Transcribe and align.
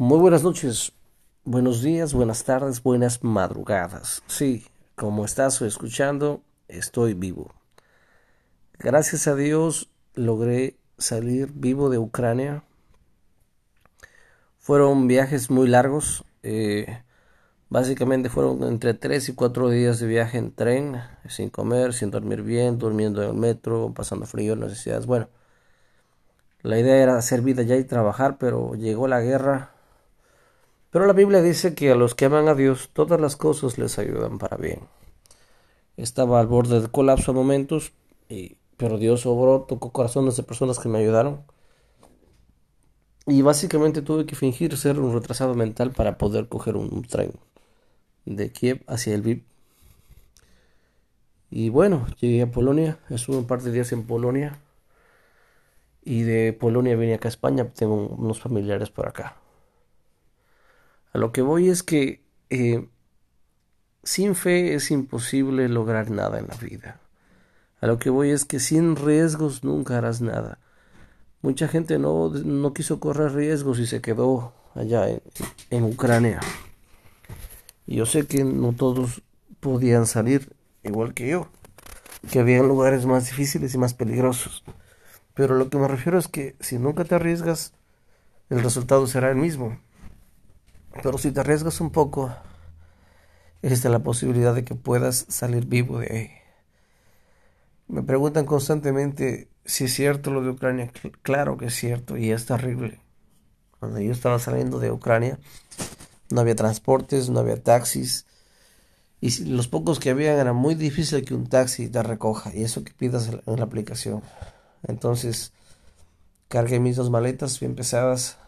Muy 0.00 0.18
buenas 0.18 0.42
noches, 0.42 0.94
buenos 1.44 1.82
días, 1.82 2.14
buenas 2.14 2.44
tardes, 2.44 2.82
buenas 2.82 3.22
madrugadas. 3.22 4.22
Sí, 4.28 4.64
como 4.94 5.26
estás 5.26 5.60
escuchando, 5.60 6.40
estoy 6.68 7.12
vivo. 7.12 7.52
Gracias 8.78 9.28
a 9.28 9.34
Dios 9.34 9.90
logré 10.14 10.78
salir 10.96 11.52
vivo 11.52 11.90
de 11.90 11.98
Ucrania. 11.98 12.64
Fueron 14.58 15.06
viajes 15.06 15.50
muy 15.50 15.68
largos. 15.68 16.24
Eh, 16.42 17.02
básicamente 17.68 18.30
fueron 18.30 18.62
entre 18.62 18.94
tres 18.94 19.28
y 19.28 19.34
cuatro 19.34 19.68
días 19.68 20.00
de 20.00 20.06
viaje 20.06 20.38
en 20.38 20.50
tren, 20.50 20.96
sin 21.28 21.50
comer, 21.50 21.92
sin 21.92 22.10
dormir 22.10 22.40
bien, 22.40 22.78
durmiendo 22.78 23.22
en 23.22 23.28
el 23.28 23.36
metro, 23.36 23.92
pasando 23.94 24.24
frío, 24.24 24.56
necesidades. 24.56 25.04
Bueno, 25.04 25.28
la 26.62 26.78
idea 26.78 26.96
era 26.96 27.18
hacer 27.18 27.42
vida 27.42 27.64
ya 27.64 27.76
y 27.76 27.84
trabajar, 27.84 28.38
pero 28.38 28.76
llegó 28.76 29.06
la 29.06 29.20
guerra 29.20 29.74
pero 30.90 31.06
la 31.06 31.12
Biblia 31.12 31.40
dice 31.40 31.74
que 31.74 31.92
a 31.92 31.94
los 31.94 32.14
que 32.14 32.24
aman 32.24 32.48
a 32.48 32.54
Dios 32.54 32.90
todas 32.92 33.20
las 33.20 33.36
cosas 33.36 33.78
les 33.78 33.98
ayudan 33.98 34.38
para 34.38 34.56
bien. 34.56 34.80
Estaba 35.96 36.40
al 36.40 36.48
borde 36.48 36.80
del 36.80 36.90
colapso 36.90 37.30
a 37.30 37.34
momentos, 37.34 37.92
y, 38.28 38.56
pero 38.76 38.98
Dios 38.98 39.26
obró, 39.26 39.62
tocó 39.68 39.92
corazones 39.92 40.36
de 40.36 40.42
personas 40.42 40.78
que 40.78 40.88
me 40.88 40.98
ayudaron. 40.98 41.44
Y 43.26 43.42
básicamente 43.42 44.02
tuve 44.02 44.26
que 44.26 44.34
fingir 44.34 44.76
ser 44.76 44.98
un 44.98 45.12
retrasado 45.12 45.54
mental 45.54 45.92
para 45.92 46.18
poder 46.18 46.48
coger 46.48 46.76
un, 46.76 47.02
tren 47.02 47.32
de 48.24 48.50
Kiev 48.50 48.82
hacia 48.88 49.14
el 49.14 49.22
VIP. 49.22 49.44
Y 51.50 51.68
bueno, 51.68 52.06
llegué 52.20 52.42
a 52.42 52.50
Polonia, 52.50 52.98
estuve 53.10 53.36
un 53.36 53.46
par 53.46 53.62
de 53.62 53.70
días 53.70 53.92
en 53.92 54.04
Polonia. 54.06 54.58
Y 56.02 56.22
de 56.22 56.52
Polonia 56.52 56.96
vine 56.96 57.14
acá 57.14 57.28
a 57.28 57.30
España, 57.30 57.68
tengo 57.72 58.06
unos 58.06 58.40
familiares 58.40 58.90
por 58.90 59.06
acá. 59.06 59.36
A 61.12 61.18
lo 61.18 61.32
que 61.32 61.42
voy 61.42 61.68
es 61.68 61.82
que 61.82 62.22
eh, 62.50 62.88
sin 64.02 64.34
fe 64.34 64.74
es 64.74 64.90
imposible 64.90 65.68
lograr 65.68 66.10
nada 66.10 66.38
en 66.38 66.46
la 66.48 66.56
vida. 66.56 67.00
A 67.80 67.86
lo 67.86 67.98
que 67.98 68.10
voy 68.10 68.30
es 68.30 68.44
que 68.44 68.60
sin 68.60 68.96
riesgos 68.96 69.64
nunca 69.64 69.98
harás 69.98 70.20
nada. 70.20 70.58
Mucha 71.42 71.68
gente 71.68 71.98
no, 71.98 72.28
no 72.28 72.74
quiso 72.74 73.00
correr 73.00 73.32
riesgos 73.32 73.78
y 73.78 73.86
se 73.86 74.00
quedó 74.00 74.52
allá 74.74 75.08
en, 75.08 75.22
en 75.70 75.84
Ucrania. 75.84 76.40
Yo 77.86 78.06
sé 78.06 78.26
que 78.26 78.44
no 78.44 78.72
todos 78.72 79.22
podían 79.60 80.06
salir 80.06 80.54
igual 80.82 81.14
que 81.14 81.28
yo, 81.28 81.48
que 82.30 82.40
había 82.40 82.62
lugares 82.62 83.06
más 83.06 83.26
difíciles 83.26 83.74
y 83.74 83.78
más 83.78 83.94
peligrosos. 83.94 84.62
Pero 85.34 85.54
lo 85.54 85.70
que 85.70 85.78
me 85.78 85.88
refiero 85.88 86.18
es 86.18 86.28
que 86.28 86.56
si 86.60 86.78
nunca 86.78 87.04
te 87.04 87.14
arriesgas, 87.14 87.72
el 88.50 88.62
resultado 88.62 89.06
será 89.06 89.30
el 89.30 89.36
mismo. 89.36 89.78
Pero 91.02 91.18
si 91.18 91.32
te 91.32 91.40
arriesgas 91.40 91.80
un 91.80 91.90
poco, 91.90 92.34
existe 93.62 93.88
la 93.88 94.00
posibilidad 94.00 94.54
de 94.54 94.64
que 94.64 94.74
puedas 94.74 95.26
salir 95.28 95.66
vivo 95.66 95.98
de 95.98 96.06
ahí. 96.16 96.30
Me 97.88 98.02
preguntan 98.02 98.46
constantemente 98.46 99.48
si 99.64 99.84
es 99.84 99.94
cierto 99.94 100.30
lo 100.30 100.42
de 100.42 100.50
Ucrania. 100.50 100.92
Claro 101.22 101.56
que 101.56 101.66
es 101.66 101.74
cierto 101.74 102.16
y 102.16 102.30
es 102.30 102.46
terrible. 102.46 103.00
Cuando 103.78 104.00
yo 104.00 104.12
estaba 104.12 104.38
saliendo 104.38 104.78
de 104.78 104.92
Ucrania, 104.92 105.38
no 106.30 106.40
había 106.40 106.54
transportes, 106.54 107.30
no 107.30 107.40
había 107.40 107.62
taxis. 107.62 108.26
Y 109.20 109.44
los 109.44 109.68
pocos 109.68 109.98
que 110.00 110.10
habían 110.10 110.38
era 110.38 110.52
muy 110.52 110.74
difícil 110.74 111.24
que 111.24 111.34
un 111.34 111.46
taxi 111.46 111.88
te 111.88 112.02
recoja. 112.02 112.54
Y 112.54 112.62
eso 112.62 112.84
que 112.84 112.92
pidas 112.92 113.28
en 113.28 113.56
la 113.56 113.64
aplicación. 113.64 114.22
Entonces, 114.86 115.52
cargué 116.48 116.80
mis 116.80 116.96
dos 116.96 117.10
maletas 117.10 117.58
bien 117.60 117.74
pesadas 117.74 118.38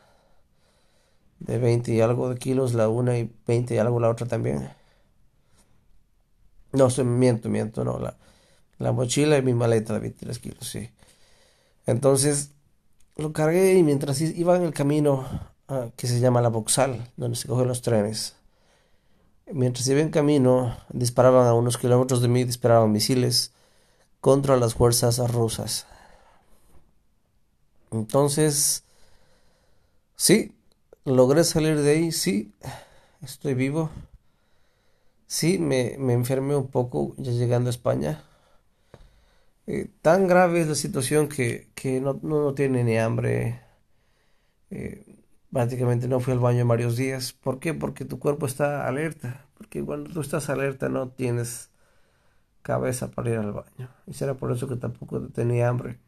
de 1.46 1.58
20 1.58 1.92
y 1.92 2.00
algo 2.00 2.28
de 2.28 2.38
kilos 2.38 2.74
la 2.74 2.88
una 2.88 3.18
y 3.18 3.30
20 3.46 3.74
y 3.74 3.78
algo 3.78 4.00
la 4.00 4.10
otra 4.10 4.26
también. 4.26 4.70
No, 6.72 6.88
miento, 7.04 7.48
miento, 7.48 7.84
no. 7.84 7.98
La, 7.98 8.16
la 8.78 8.92
mochila 8.92 9.36
y 9.36 9.42
mi 9.42 9.52
maleta 9.52 9.94
de 9.94 10.00
23 10.00 10.38
kilos, 10.38 10.68
sí. 10.68 10.90
Entonces 11.86 12.50
lo 13.16 13.32
cargué 13.32 13.74
y 13.74 13.82
mientras 13.82 14.20
iba 14.20 14.56
en 14.56 14.62
el 14.62 14.72
camino 14.72 15.26
ah, 15.68 15.88
que 15.96 16.06
se 16.06 16.20
llama 16.20 16.40
la 16.40 16.48
Boxal, 16.48 17.10
donde 17.16 17.36
se 17.36 17.48
cogen 17.48 17.68
los 17.68 17.82
trenes, 17.82 18.36
mientras 19.52 19.86
iba 19.88 20.00
en 20.00 20.10
camino, 20.10 20.76
disparaban 20.90 21.46
a 21.46 21.54
unos 21.54 21.76
kilómetros 21.76 22.22
de 22.22 22.28
mí, 22.28 22.44
disparaban 22.44 22.92
misiles 22.92 23.52
contra 24.20 24.56
las 24.56 24.74
fuerzas 24.74 25.18
rusas. 25.30 25.86
Entonces, 27.90 28.84
sí, 30.16 30.54
logré 31.04 31.44
salir 31.44 31.78
de 31.78 31.90
ahí, 31.92 32.12
sí, 32.12 32.52
estoy 33.22 33.54
vivo. 33.54 33.90
Sí, 35.26 35.58
me, 35.58 35.96
me 35.98 36.12
enfermé 36.12 36.54
un 36.54 36.68
poco 36.68 37.14
ya 37.18 37.32
llegando 37.32 37.68
a 37.68 37.70
España. 37.72 38.22
Eh, 39.66 39.88
tan 40.02 40.26
grave 40.28 40.60
es 40.60 40.68
la 40.68 40.74
situación 40.74 41.28
que, 41.28 41.68
que 41.74 42.00
no, 42.00 42.18
no, 42.22 42.54
tiene 42.54 42.84
ni 42.84 42.98
hambre. 42.98 43.60
Eh, 44.70 45.04
prácticamente 45.52 46.08
no 46.08 46.20
fui 46.20 46.32
al 46.32 46.38
baño 46.40 46.66
varios 46.66 46.96
días. 46.96 47.32
¿Por 47.32 47.60
qué? 47.60 47.74
Porque 47.74 48.04
tu 48.04 48.18
cuerpo 48.18 48.46
está 48.46 48.86
alerta. 48.88 49.46
Porque 49.56 49.84
cuando 49.84 50.10
tú 50.12 50.20
estás 50.20 50.48
alerta 50.50 50.88
no 50.88 51.10
tienes 51.10 51.70
cabeza 52.62 53.10
para 53.10 53.30
ir 53.30 53.38
al 53.38 53.52
baño. 53.52 53.90
Y 54.06 54.14
será 54.14 54.34
por 54.36 54.52
eso 54.52 54.68
que 54.68 54.76
tampoco 54.76 55.20
tenía 55.28 55.68
hambre. 55.68 55.98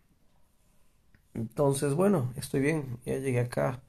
Entonces, 1.34 1.94
bueno, 1.94 2.32
estoy 2.36 2.60
bien. 2.60 2.98
Ya 3.04 3.18
llegué 3.18 3.40
acá. 3.40 3.82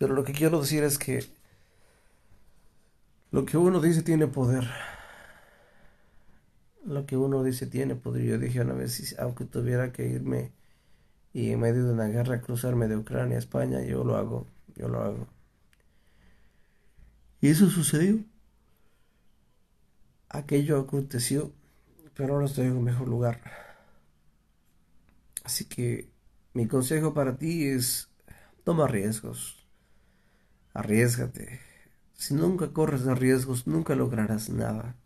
Pero 0.00 0.14
lo 0.14 0.24
que 0.24 0.32
quiero 0.32 0.62
decir 0.62 0.82
es 0.82 0.96
que 0.96 1.26
lo 3.32 3.44
que 3.44 3.58
uno 3.58 3.82
dice 3.82 4.02
tiene 4.02 4.26
poder. 4.28 4.66
Lo 6.86 7.04
que 7.04 7.18
uno 7.18 7.42
dice 7.44 7.66
tiene 7.66 7.96
poder. 7.96 8.22
Yo 8.22 8.38
dije 8.38 8.62
una 8.62 8.72
vez, 8.72 9.14
aunque 9.18 9.44
tuviera 9.44 9.92
que 9.92 10.08
irme 10.08 10.52
y 11.34 11.50
en 11.50 11.60
medio 11.60 11.84
de 11.84 11.92
una 11.92 12.06
guerra 12.06 12.40
cruzarme 12.40 12.88
de 12.88 12.96
Ucrania 12.96 13.36
a 13.36 13.40
España, 13.40 13.82
yo 13.82 14.02
lo 14.02 14.16
hago, 14.16 14.46
yo 14.74 14.88
lo 14.88 15.02
hago. 15.02 15.26
Y 17.42 17.48
eso 17.50 17.68
sucedió. 17.68 18.24
Aquello 20.30 20.80
aconteció, 20.80 21.52
pero 22.14 22.32
ahora 22.32 22.46
estoy 22.46 22.68
en 22.68 22.78
un 22.78 22.84
mejor 22.84 23.06
lugar. 23.06 23.42
Así 25.44 25.66
que 25.66 26.08
mi 26.54 26.66
consejo 26.66 27.12
para 27.12 27.36
ti 27.36 27.66
es 27.66 28.08
toma 28.64 28.86
riesgos. 28.86 29.59
Arriesgate. 30.80 31.60
Si 32.14 32.32
nunca 32.32 32.72
corres 32.72 33.04
de 33.04 33.14
riesgos, 33.14 33.66
nunca 33.66 33.94
lograrás 33.94 34.48
nada. 34.48 34.96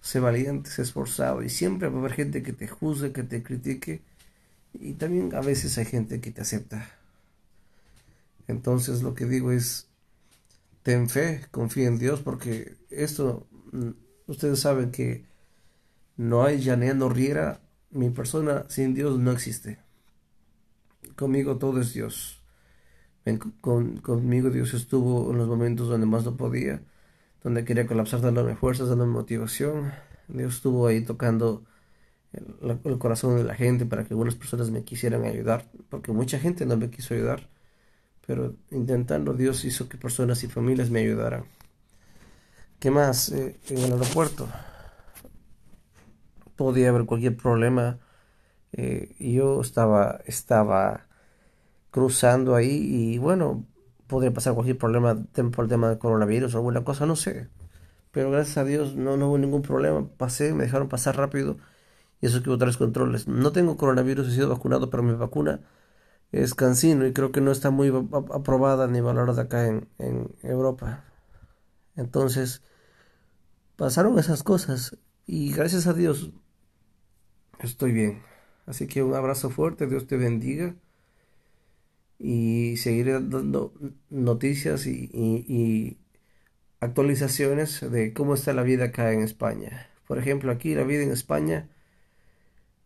Sé 0.00 0.20
valiente, 0.20 0.70
sé 0.70 0.82
esforzado 0.82 1.42
y 1.42 1.48
siempre 1.48 1.88
va 1.88 1.96
a 1.96 2.00
haber 2.00 2.12
gente 2.12 2.42
que 2.42 2.52
te 2.52 2.68
juzgue, 2.68 3.12
que 3.12 3.24
te 3.24 3.42
critique 3.42 4.02
y 4.72 4.94
también 4.94 5.34
a 5.34 5.40
veces 5.40 5.78
hay 5.78 5.84
gente 5.84 6.20
que 6.20 6.30
te 6.30 6.42
acepta. 6.42 6.88
Entonces 8.46 9.02
lo 9.02 9.14
que 9.14 9.26
digo 9.26 9.50
es, 9.50 9.88
ten 10.82 11.08
fe, 11.08 11.46
confía 11.50 11.88
en 11.88 11.98
Dios 11.98 12.20
porque 12.20 12.76
esto, 12.90 13.46
mm, 13.72 13.90
ustedes 14.28 14.60
saben 14.60 14.92
que 14.92 15.24
no 16.16 16.44
hay 16.44 16.60
llaneando 16.60 17.08
riera, 17.08 17.60
mi 17.90 18.10
persona 18.10 18.64
sin 18.68 18.94
Dios 18.94 19.18
no 19.18 19.32
existe. 19.32 19.78
Conmigo 21.16 21.58
todo 21.58 21.80
es 21.80 21.92
Dios 21.92 22.41
con, 23.60 23.98
conmigo 23.98 24.50
Dios 24.50 24.74
estuvo 24.74 25.30
en 25.30 25.38
los 25.38 25.48
momentos 25.48 25.88
donde 25.88 26.06
más 26.06 26.24
no 26.24 26.36
podía, 26.36 26.82
donde 27.42 27.64
quería 27.64 27.86
colapsar, 27.86 28.20
dándome 28.20 28.56
fuerzas, 28.56 28.88
dándome 28.88 29.12
motivación. 29.12 29.92
Dios 30.28 30.56
estuvo 30.56 30.86
ahí 30.86 31.02
tocando 31.04 31.64
el, 32.32 32.98
corazón 32.98 33.36
de 33.36 33.44
la 33.44 33.54
gente 33.54 33.86
para 33.86 34.04
que 34.04 34.14
algunas 34.14 34.34
personas 34.34 34.70
me 34.70 34.84
quisieran 34.84 35.24
ayudar, 35.24 35.66
porque 35.88 36.12
mucha 36.12 36.38
gente 36.38 36.66
no 36.66 36.76
me 36.76 36.90
quiso 36.90 37.14
ayudar, 37.14 37.48
pero 38.26 38.54
intentando 38.70 39.34
Dios 39.34 39.64
hizo 39.64 39.88
que 39.88 39.98
personas 39.98 40.42
y 40.44 40.48
familias 40.48 40.90
me 40.90 41.00
ayudaran. 41.00 41.44
¿Qué 42.78 42.90
más? 42.90 43.30
Eh, 43.32 43.56
en 43.68 43.78
el 43.78 43.92
aeropuerto 43.92 44.48
podía 46.56 46.88
haber 46.90 47.04
cualquier 47.06 47.36
problema. 47.36 47.98
Eh, 48.72 49.14
yo 49.18 49.60
estaba, 49.60 50.20
estaba 50.26 51.06
cruzando 51.92 52.56
ahí 52.56 53.14
y 53.14 53.18
bueno, 53.18 53.66
podría 54.08 54.32
pasar 54.32 54.54
cualquier 54.54 54.78
problema 54.78 55.14
por 55.52 55.64
el 55.66 55.70
tema 55.70 55.90
del 55.90 55.98
coronavirus 55.98 56.54
o 56.54 56.58
alguna 56.58 56.84
cosa, 56.84 57.06
no 57.06 57.16
sé. 57.16 57.50
Pero 58.12 58.30
gracias 58.32 58.58
a 58.58 58.64
Dios 58.64 58.96
no, 58.96 59.16
no 59.18 59.28
hubo 59.28 59.38
ningún 59.38 59.62
problema. 59.62 60.08
Pasé, 60.18 60.54
me 60.54 60.64
dejaron 60.64 60.88
pasar 60.88 61.16
rápido 61.16 61.58
y 62.20 62.26
eso 62.26 62.42
que 62.42 62.50
hubo 62.50 62.58
tres 62.58 62.76
controles. 62.78 63.28
No 63.28 63.52
tengo 63.52 63.76
coronavirus, 63.76 64.28
he 64.28 64.32
sido 64.32 64.50
vacunado, 64.50 64.90
pero 64.90 65.02
mi 65.04 65.14
vacuna 65.14 65.60
es 66.32 66.54
cancino 66.54 67.06
y 67.06 67.12
creo 67.12 67.32
que 67.32 67.40
no 67.42 67.52
está 67.52 67.70
muy 67.70 67.88
aprobada 68.34 68.88
ni 68.88 69.00
valorada 69.00 69.44
acá 69.44 69.66
en, 69.68 69.88
en 69.98 70.34
Europa. 70.42 71.04
Entonces, 71.96 72.62
pasaron 73.76 74.18
esas 74.18 74.42
cosas 74.42 74.96
y 75.26 75.52
gracias 75.52 75.86
a 75.86 75.92
Dios 75.94 76.32
estoy 77.60 77.92
bien. 77.92 78.22
Así 78.66 78.86
que 78.86 79.02
un 79.02 79.14
abrazo 79.14 79.50
fuerte, 79.50 79.86
Dios 79.86 80.06
te 80.06 80.16
bendiga 80.16 80.74
y 82.22 82.76
seguiré 82.78 83.14
dando 83.14 83.74
noticias 84.10 84.86
y, 84.86 85.10
y- 85.14 85.46
y 85.48 85.98
actualizaciones 86.80 87.80
de 87.90 88.14
cómo 88.14 88.34
está 88.34 88.52
la 88.54 88.62
vida 88.64 88.86
acá 88.86 89.12
en 89.12 89.22
España. 89.22 89.88
Por 90.08 90.18
ejemplo, 90.18 90.52
aquí 90.52 90.74
la 90.76 90.84
vida 90.84 91.02
en 91.04 91.12
España 91.12 91.68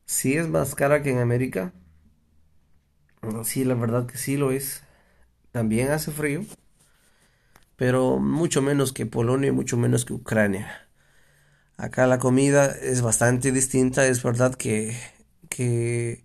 sí 0.04 0.34
es 0.36 0.48
más 0.48 0.74
cara 0.74 1.02
que 1.02 1.10
en 1.10 1.18
América. 1.18 1.72
Sí, 3.44 3.64
la 3.64 3.74
verdad 3.74 4.06
que 4.06 4.16
sí 4.18 4.36
lo 4.38 4.50
es. 4.52 4.82
También 5.52 5.90
hace 5.90 6.12
frío, 6.12 6.44
pero 7.76 8.18
mucho 8.18 8.62
menos 8.62 8.92
que 8.92 9.06
Polonia 9.06 9.48
y 9.48 9.52
mucho 9.52 9.76
menos 9.76 10.04
que 10.04 10.14
Ucrania. 10.14 10.88
Acá 11.78 12.06
la 12.06 12.18
comida 12.18 12.66
es 12.82 13.02
bastante 13.02 13.52
distinta, 13.52 14.06
es 14.06 14.22
verdad 14.22 14.54
que, 14.54 14.96
que 15.50 16.24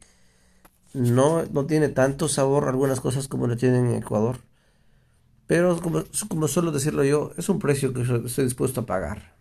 no, 0.93 1.43
no 1.45 1.65
tiene 1.65 1.89
tanto 1.89 2.27
sabor 2.27 2.67
algunas 2.67 3.01
cosas 3.01 3.27
como 3.27 3.47
lo 3.47 3.57
tienen 3.57 3.87
en 3.87 3.95
Ecuador, 3.95 4.39
pero 5.47 5.79
como, 5.81 6.03
como 6.29 6.47
suelo 6.47 6.71
decirlo 6.71 7.03
yo, 7.03 7.31
es 7.37 7.49
un 7.49 7.59
precio 7.59 7.93
que 7.93 8.01
estoy 8.01 8.45
dispuesto 8.45 8.81
a 8.81 8.85
pagar. 8.85 9.35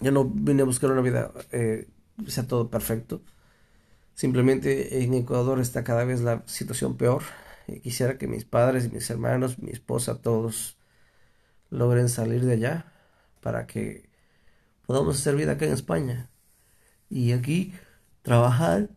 Yo 0.00 0.12
no 0.12 0.24
vine 0.24 0.62
a 0.62 0.66
buscar 0.66 0.90
una 0.90 1.00
vida 1.00 1.32
eh, 1.52 1.88
sea 2.26 2.46
todo 2.46 2.70
perfecto, 2.70 3.22
simplemente 4.14 5.02
en 5.02 5.14
Ecuador 5.14 5.60
está 5.60 5.84
cada 5.84 6.04
vez 6.04 6.20
la 6.20 6.42
situación 6.46 6.96
peor. 6.96 7.22
Y 7.68 7.80
quisiera 7.80 8.16
que 8.18 8.28
mis 8.28 8.44
padres 8.44 8.92
mis 8.92 9.10
hermanos, 9.10 9.58
mi 9.58 9.70
esposa, 9.70 10.22
todos 10.22 10.78
logren 11.70 12.08
salir 12.08 12.44
de 12.44 12.54
allá 12.54 12.92
para 13.40 13.66
que 13.66 14.08
podamos 14.86 15.18
hacer 15.18 15.36
vida 15.36 15.52
acá 15.52 15.66
en 15.66 15.72
España. 15.72 16.30
Y 17.10 17.32
aquí 17.32 17.74
trabajar 18.22 18.90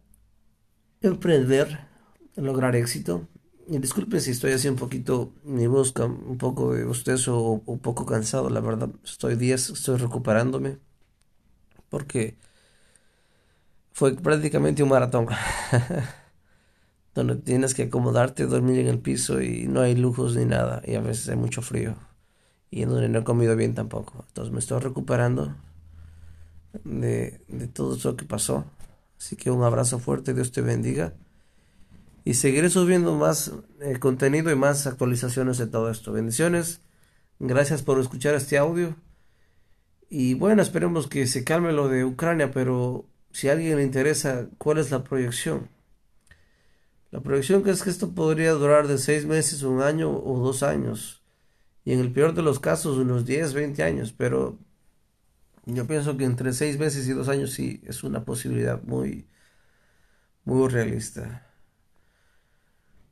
emprender, 1.01 1.87
lograr 2.35 2.75
éxito. 2.75 3.27
Y 3.67 3.77
disculpe 3.79 4.19
si 4.19 4.31
estoy 4.31 4.51
así 4.53 4.67
un 4.67 4.75
poquito, 4.75 5.33
mi 5.43 5.65
cam- 5.93 6.23
un 6.27 6.37
poco 6.37 6.73
de 6.73 6.85
bostezo 6.85 7.37
o 7.37 7.61
un 7.65 7.79
poco 7.79 8.05
cansado, 8.05 8.49
la 8.49 8.61
verdad. 8.61 8.89
Estoy 9.03 9.35
días, 9.35 9.69
estoy 9.69 9.97
recuperándome 9.97 10.79
porque 11.89 12.37
fue 13.91 14.15
prácticamente 14.15 14.83
un 14.83 14.89
maratón 14.89 15.27
donde 17.15 17.35
tienes 17.35 17.73
que 17.73 17.83
acomodarte, 17.83 18.45
dormir 18.45 18.79
en 18.79 18.87
el 18.87 18.99
piso 18.99 19.41
y 19.41 19.67
no 19.67 19.81
hay 19.81 19.95
lujos 19.95 20.35
ni 20.35 20.45
nada 20.45 20.81
y 20.85 20.95
a 20.95 21.01
veces 21.01 21.29
hay 21.29 21.35
mucho 21.35 21.61
frío 21.61 21.95
y 22.71 22.83
en 22.83 22.89
donde 22.89 23.09
no 23.09 23.19
he 23.19 23.23
comido 23.25 23.55
bien 23.55 23.75
tampoco. 23.75 24.25
Entonces 24.29 24.53
me 24.53 24.59
estoy 24.59 24.79
recuperando 24.81 25.55
de, 26.83 27.41
de 27.47 27.67
todo 27.67 27.95
eso 27.95 28.15
que 28.15 28.25
pasó. 28.25 28.65
Así 29.19 29.35
que 29.35 29.51
un 29.51 29.63
abrazo 29.63 29.99
fuerte, 29.99 30.33
Dios 30.33 30.51
te 30.51 30.61
bendiga. 30.61 31.13
Y 32.23 32.35
seguiré 32.35 32.69
subiendo 32.69 33.15
más 33.15 33.51
eh, 33.81 33.99
contenido 33.99 34.51
y 34.51 34.55
más 34.55 34.87
actualizaciones 34.87 35.57
de 35.57 35.67
todo 35.67 35.89
esto. 35.91 36.11
Bendiciones. 36.11 36.81
Gracias 37.39 37.81
por 37.83 37.99
escuchar 37.99 38.35
este 38.35 38.57
audio. 38.57 38.95
Y 40.09 40.33
bueno, 40.33 40.61
esperemos 40.61 41.07
que 41.07 41.27
se 41.27 41.43
calme 41.43 41.71
lo 41.71 41.87
de 41.87 42.05
Ucrania, 42.05 42.51
pero 42.51 43.05
si 43.31 43.49
a 43.49 43.53
alguien 43.53 43.77
le 43.77 43.83
interesa, 43.83 44.47
¿cuál 44.57 44.79
es 44.79 44.89
la 44.91 45.03
proyección? 45.03 45.69
La 47.11 47.21
proyección 47.21 47.67
es 47.67 47.83
que 47.83 47.89
esto 47.89 48.11
podría 48.11 48.51
durar 48.51 48.87
de 48.87 48.97
seis 48.97 49.25
meses, 49.25 49.63
un 49.63 49.81
año 49.81 50.11
o 50.11 50.39
dos 50.39 50.63
años. 50.63 51.23
Y 51.83 51.93
en 51.93 51.99
el 51.99 52.11
peor 52.11 52.33
de 52.33 52.43
los 52.43 52.59
casos, 52.59 52.97
unos 52.97 53.25
10 53.25 53.53
20 53.53 53.83
años. 53.83 54.13
Pero 54.15 54.59
yo 55.75 55.87
pienso 55.87 56.17
que 56.17 56.25
entre 56.25 56.53
seis 56.53 56.77
meses 56.79 57.07
y 57.07 57.13
dos 57.13 57.29
años 57.29 57.51
sí 57.51 57.81
es 57.85 58.03
una 58.03 58.25
posibilidad 58.25 58.81
muy, 58.83 59.27
muy 60.45 60.67
realista. 60.69 61.45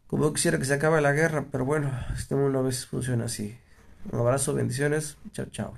Como 0.07 0.33
quisiera 0.33 0.57
que 0.57 0.65
se 0.65 0.73
acabe 0.73 1.01
la 1.01 1.11
guerra, 1.13 1.47
pero 1.51 1.65
bueno, 1.65 1.91
este 2.17 2.35
mundo 2.35 2.59
a 2.59 2.61
veces 2.63 2.85
funciona 2.87 3.25
así. 3.25 3.57
Un 4.11 4.19
abrazo, 4.19 4.53
bendiciones, 4.53 5.17
chao, 5.33 5.45
chao. 5.51 5.77